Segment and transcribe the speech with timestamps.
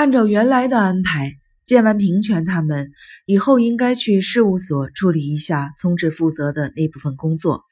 [0.00, 2.90] 按照原来的安排，见完平泉他们
[3.26, 7.64] 以后，应该去事务所处理一下聪智负责的那部分工作。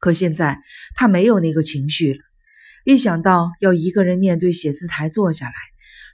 [0.00, 0.62] 可现在
[0.94, 2.20] 他没有那个情绪了，
[2.86, 5.52] 一想到要一个人面对写字台坐下来，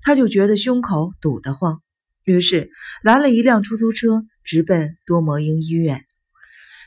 [0.02, 1.80] 他就觉得胸口堵得慌。
[2.24, 2.72] 于是
[3.04, 6.04] 拦了一辆出租车，直奔多摩英医院。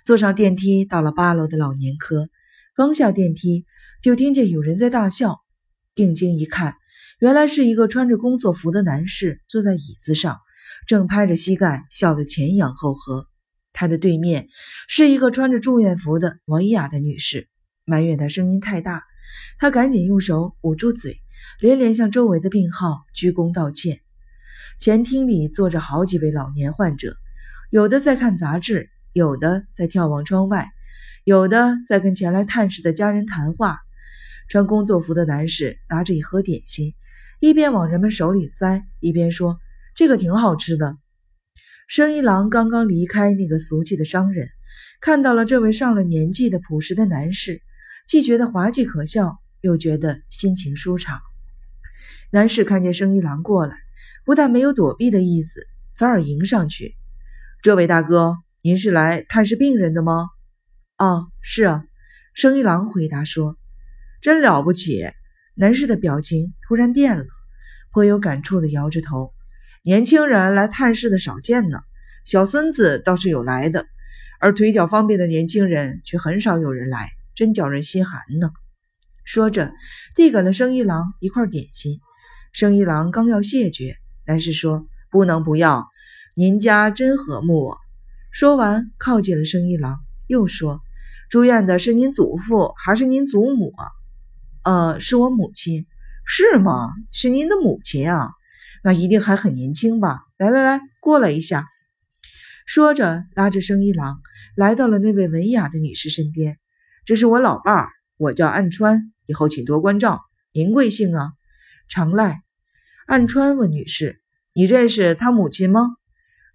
[0.04, 2.28] 坐上电梯，到了八楼的老年科。
[2.76, 3.66] 刚下电梯，
[4.02, 5.40] 就听见有人在大笑。
[5.96, 6.76] 定睛一看，
[7.24, 10.42] 原来是一个穿着工作服的男士坐在椅子上，
[10.86, 13.30] 正拍着膝盖笑得前仰后合。
[13.72, 14.50] 他的对面
[14.90, 17.48] 是一个穿着住院服的文雅的女士，
[17.86, 19.04] 埋怨他声音太大。
[19.58, 21.16] 他赶紧用手捂住嘴，
[21.62, 24.02] 连连向周围的病号鞠躬道歉。
[24.78, 27.16] 前厅里坐着好几位老年患者，
[27.70, 30.68] 有的在看杂志，有的在眺望窗外，
[31.24, 33.80] 有的在跟前来探视的家人谈话。
[34.50, 36.94] 穿工作服的男士拿着一盒点心，
[37.44, 39.60] 一边往人们手里塞，一边说
[39.96, 40.96] ：“这个挺好吃的。”
[41.90, 44.48] 生意郎刚刚离开那个俗气的商人，
[45.02, 47.62] 看到了这位上了年纪的朴实的男士，
[48.08, 51.20] 既觉得滑稽可笑，又觉得心情舒畅。
[52.32, 53.76] 男士看见生意郎过来，
[54.24, 55.60] 不但没有躲避的意思，
[55.98, 56.96] 反而迎上去
[57.62, 60.30] ：“这位大哥，您是来探视病人的吗
[60.98, 61.84] ？”“哦，是啊。”
[62.34, 63.58] 生意郎回答说。
[64.22, 65.04] 真了不起！
[65.56, 67.26] 男士的表情突然变了，
[67.92, 69.34] 颇有感触的摇着头。
[69.84, 71.80] 年轻人来探视的少见呢，
[72.26, 73.86] 小孙子倒是有来的，
[74.40, 78.50] 而腿脚方便的年轻人却很少有人来，真叫人心寒呢。
[79.26, 79.72] 说着，
[80.16, 82.00] 递给了生意郎一块点心。
[82.52, 85.88] 生意郎刚要谢绝，男士说：“不能不要，
[86.36, 87.76] 您家真和睦。”
[88.32, 90.82] 说完，靠近了生意郎，又说
[91.30, 93.72] ：“住院的是您祖父还是您祖母？”
[94.64, 95.86] 呃，是我母亲，
[96.26, 96.90] 是吗？
[97.12, 98.30] 是您的母亲啊，
[98.84, 100.22] 那一定还很年轻吧？
[100.38, 101.68] 来来来，过来一下。
[102.66, 104.22] 说着，拉着生意郎
[104.56, 106.60] 来到了那位文雅的女士身边。
[107.04, 110.22] 这是我老伴儿，我叫岸川，以后请多关照。
[110.54, 111.34] 您贵姓啊？
[111.90, 112.42] 常赖。
[113.06, 114.22] 岸川问女士
[114.56, 115.98] ：“你认识他母亲吗？”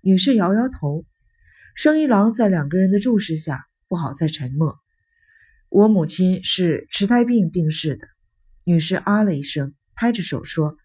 [0.01, 1.05] 女士摇摇头。
[1.75, 4.79] 生意郎在两个人的注视下，不好再沉默。
[5.71, 8.09] 我母亲是痴呆病病逝的，
[8.65, 10.77] 女士啊了一声，拍着手说：“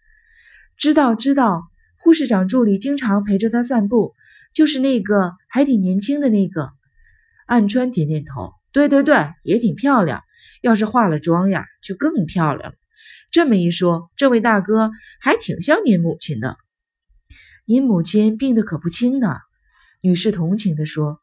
[0.78, 1.64] 知道，知道。
[1.98, 4.14] 护士长助理经常陪着她散步，
[4.54, 6.72] 就是那个还挺年轻的那个。”
[7.48, 10.22] 岸川点点头：“对对对，也挺漂亮。
[10.62, 12.78] 要是化了妆呀，就更漂亮了。
[13.32, 16.58] 这么一说，这位大哥还挺像您母亲的。
[17.66, 19.38] 您母亲病得可不轻呢。”
[20.04, 21.22] 女士同情地说：“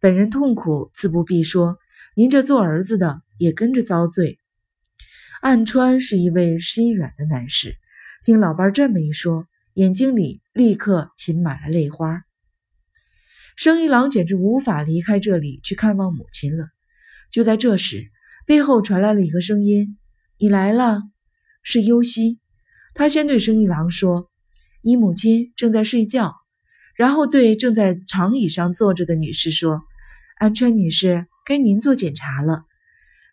[0.00, 1.78] 本人痛苦自不必说。”
[2.18, 4.38] 您这做儿子的也跟着遭罪。
[5.42, 7.76] 岸川是一位心软的男士，
[8.24, 12.22] 听老伴这么一说，眼睛里立刻噙满了泪花。
[13.54, 16.68] 生一郎简直无法离开这里去看望母亲了。
[17.30, 18.06] 就在这时，
[18.46, 19.98] 背后传来了一个声音
[20.40, 21.02] ：“你来了。”
[21.62, 22.38] 是优希。
[22.94, 24.30] 他先对生一郎说
[24.82, 26.34] ：“你母亲正在睡觉。”
[26.96, 29.82] 然后对正在长椅上坐着的女士说
[30.40, 32.64] ：“安川女士。”该您做检查了。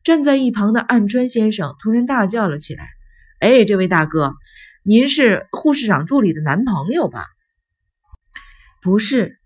[0.04, 2.88] 站在一旁的岸川先生突然大叫了起来
[3.42, 4.36] ：“哎，这位大哥，
[4.84, 7.26] 您是护士长助理的男朋友吧
[8.82, 9.40] ？”“不是。”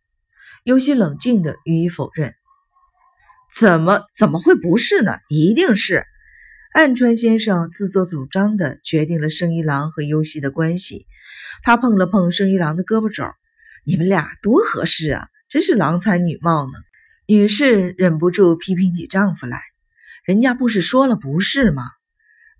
[0.66, 2.34] 尤其冷静的予以否认。
[3.58, 5.20] “怎么怎么会不是呢？
[5.30, 6.06] 一定是。”
[6.74, 11.08] 岸川先生自作主张的决定了生一郎和优希的关系。
[11.64, 13.24] 他碰了碰生一郎的胳膊肘
[13.86, 16.74] ：“你们俩多合适啊，真是郎才女貌呢。”
[17.30, 19.62] 女士忍不住批评起丈夫来
[20.24, 21.84] ：“人家不是说了不是吗？”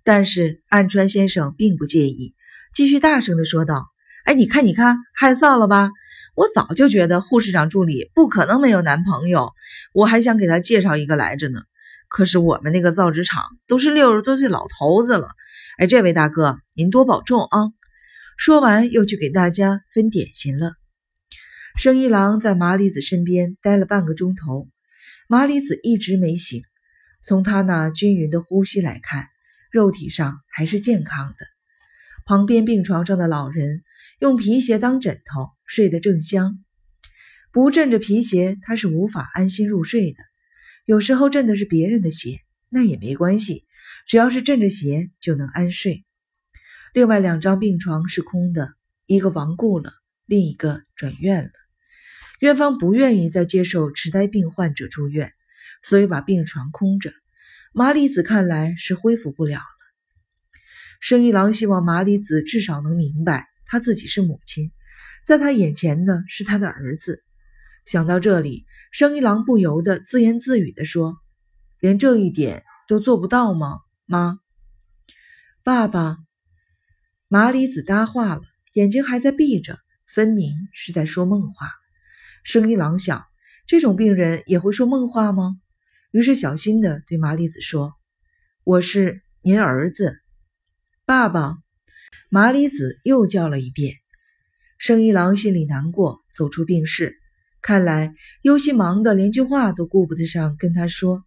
[0.04, 2.34] 但是岸川先生并不介意，
[2.74, 3.86] 继续大声地说道
[4.26, 5.88] ：“哎，你看，你看，害臊了吧？
[6.34, 9.54] 我早就觉得护士长助理不可能没有男朋友，
[9.94, 11.62] 我还想给他介绍一个来着呢。
[12.10, 15.30] 可是我们那个造纸厂都是六十多岁老头子了。
[15.78, 17.70] 哎，这位大哥，您多保重啊！”
[18.36, 20.74] 说完，又去给大家分点心了。
[21.78, 24.68] 生一郎在麻里子身边待了半个钟头，
[25.28, 26.62] 麻里子一直没醒。
[27.22, 29.28] 从他那均匀的呼吸来看，
[29.70, 31.46] 肉体上还是健康的。
[32.26, 33.84] 旁边病床上的老人
[34.18, 36.58] 用皮鞋当枕头，睡得正香。
[37.52, 40.18] 不枕着皮鞋，他是无法安心入睡的。
[40.84, 42.40] 有时候枕的是别人的鞋，
[42.70, 43.66] 那也没关系，
[44.08, 46.04] 只要是枕着鞋就能安睡。
[46.92, 48.74] 另外两张病床是空的，
[49.06, 49.92] 一个亡故了，
[50.26, 51.50] 另一个转院了。
[52.40, 55.32] 院方不愿意再接受痴呆病患者住院，
[55.82, 57.12] 所以把病床空着。
[57.72, 59.64] 麻里子看来是恢复不了了。
[61.00, 64.70] 生一郎希望麻里子至少能明白他自己是母亲，
[65.24, 67.24] 在他眼前的是他的儿子。
[67.84, 71.16] 想到这里，生一郎不由得自言自语地说
[71.80, 74.38] ：“连这一点都做不到吗，妈？”
[75.64, 76.18] 爸爸，
[77.28, 78.42] 麻里子搭话了，
[78.74, 81.77] 眼睛还在闭着，分明是在说梦话。
[82.48, 83.26] 生一郎想，
[83.66, 85.58] 这种病人也会说梦话吗？
[86.12, 87.92] 于是小心地对麻里子说
[88.64, 90.16] ：“我是您儿子，
[91.04, 91.58] 爸爸。”
[92.32, 93.96] 麻里子又叫了一遍。
[94.78, 97.18] 生一郎心里难过，走出病室。
[97.60, 101.24] 看来优希忙得连句话都顾不得上跟他说。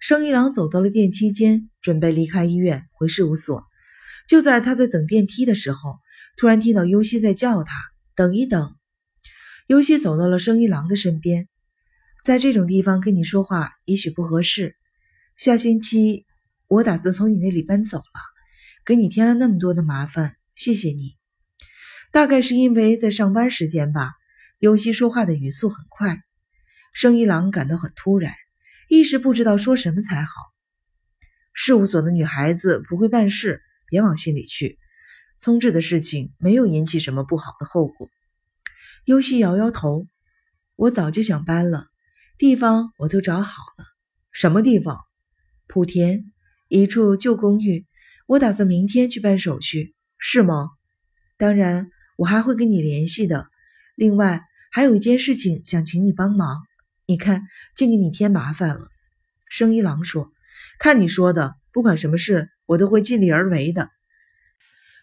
[0.00, 3.62] 生一郎走到了电梯间，准备离开医院回事务所。
[4.26, 6.00] 就在他在等电梯的时候，
[6.36, 7.72] 突然听到优希在叫他
[8.16, 8.74] ：“等一等。”
[9.66, 11.48] 优希走到了生一郎的身边。
[12.22, 14.76] 在这种地方跟你说话也许不合适。
[15.36, 16.24] 下星期
[16.68, 18.20] 我打算从你那里搬走了，
[18.84, 21.16] 给你添了那么多的麻烦，谢谢你。
[22.12, 24.12] 大概是因为在上班时间吧，
[24.58, 26.22] 尤西说话的语速很快，
[26.92, 28.32] 生一郎感到很突然，
[28.88, 30.30] 一时不知道说什么才好。
[31.52, 34.78] 事务所的女孩子不会办事，别往心里去。
[35.38, 38.08] 聪智的事情没有引起什么不好的后果。
[39.06, 40.08] 尤西摇摇头，
[40.74, 41.86] 我早就想搬了。
[42.38, 43.84] 地方我都找好了，
[44.32, 44.98] 什么地方？
[45.68, 46.24] 莆田
[46.66, 47.86] 一处旧公寓，
[48.26, 50.70] 我打算明天去办手续，是吗？
[51.38, 53.46] 当然，我还会跟你联系的。
[53.94, 54.42] 另外，
[54.72, 56.64] 还有一件事情想请你帮忙。
[57.06, 58.88] 你看，净给你添麻烦了。
[59.48, 60.32] 生一郎说
[60.80, 63.88] ：“看你说的，不管什么事，我都会尽力而为的。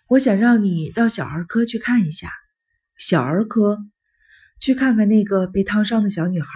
[0.09, 2.29] 我想让你到小儿科去看一下，
[2.97, 3.79] 小儿科，
[4.63, 6.47] 去看看那个被烫伤的小女孩。”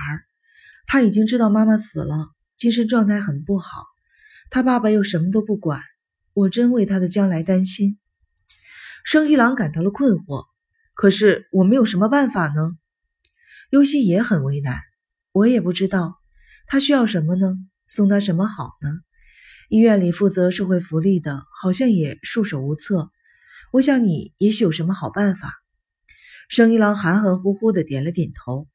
[0.88, 3.83] 她已经知道妈妈死了，精神状态很不好。
[4.50, 5.81] 她爸爸又什么都不管，
[6.31, 8.00] 我真为她的将来担心。
[9.04, 10.45] 生一郎感到了困惑，
[10.94, 12.77] 可是我们有什么办法呢。
[13.71, 14.80] 优希也很为难，
[15.33, 16.15] 我也不知道
[16.65, 17.57] 他需要什么呢，
[17.89, 18.89] 送他什么好呢？
[19.68, 23.12] 医院里负责社会福利的，好像也束手无策。
[23.74, 25.51] 我想你也许有什么好办法。
[26.47, 28.67] 生一郎含含糊糊的点了点头，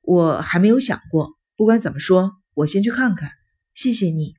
[0.00, 1.36] 我还没有想过。
[1.56, 3.30] 不管怎么说，我先去看看。
[3.74, 4.34] 谢谢你。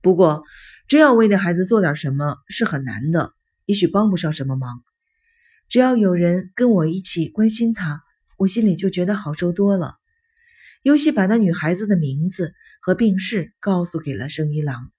[0.00, 0.42] 不过，
[0.88, 3.32] 真要为那孩子做点什么是很难的，
[3.66, 4.82] 也许帮不上什么忙。
[5.68, 8.02] 只要有人跟我一起关心他，
[8.36, 9.96] 我心里就觉得好受多了。
[10.82, 14.90] 尤西把那女孩子的名字和病逝告诉给了生一郎。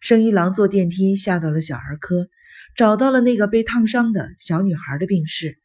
[0.00, 2.28] 生一郎坐电梯下到了小儿科，
[2.76, 5.58] 找到了那个被烫伤的小女孩的病逝，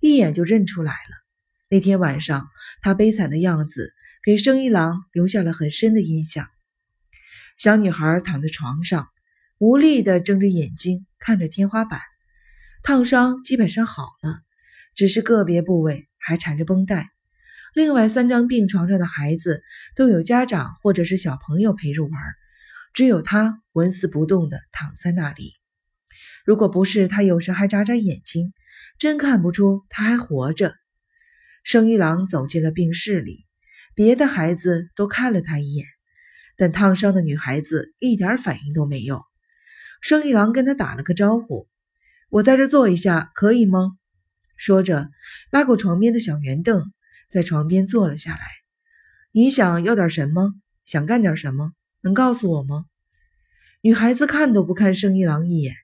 [0.00, 1.16] 一眼就认出来了。
[1.68, 2.48] 那天晚上，
[2.82, 3.92] 他悲惨的样子。
[4.22, 6.46] 给生一郎留下了很深的印象。
[7.56, 9.08] 小女孩躺在床上，
[9.56, 12.02] 无力地睁着眼睛看着天花板，
[12.82, 14.40] 烫伤基本上好了，
[14.94, 17.08] 只是个别部位还缠着绷带。
[17.72, 19.62] 另外三张病床上的孩子
[19.96, 22.12] 都有家长或者是小朋友陪着玩，
[22.92, 25.54] 只有他纹丝不动地躺在那里。
[26.44, 28.52] 如果不是他有时还眨眨眼睛，
[29.00, 30.74] 真看不出他还活着。
[31.64, 33.46] 生一郎走进了病室里。
[33.94, 35.86] 别的孩子都看了他一眼，
[36.54, 39.24] 但烫伤的女孩子一点反应都没有。
[40.02, 41.66] 生一郎跟他打了个招呼
[42.28, 43.92] ：“我在这坐一下，可以吗？”
[44.58, 45.08] 说着，
[45.50, 46.92] 拉过床边的小圆凳，
[47.26, 48.42] 在床边坐了下来。
[49.32, 50.52] “你想要点什么？
[50.84, 51.72] 想干点什么？
[52.02, 52.84] 能告诉我吗？”
[53.80, 55.74] 女孩子看都不看生一郎一眼。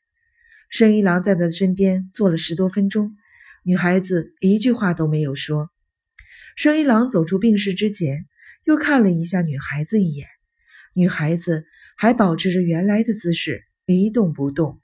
[0.69, 3.17] 生一郎在他的身边坐了十多分钟，
[3.63, 5.71] 女孩子一句话都没有说。
[6.57, 8.27] 生一郎走出病室之前，
[8.65, 10.27] 又看了一下女孩子一眼，
[10.95, 14.81] 女孩子还保持着原来的姿势，一动不动。